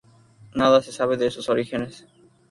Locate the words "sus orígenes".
1.29-2.07